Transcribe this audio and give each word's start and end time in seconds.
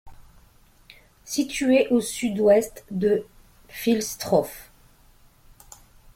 Situé 1.25 1.87
au 1.89 2.01
Sud-Ouest 2.01 2.85
de 2.89 3.23
Filstroff. 3.67 4.71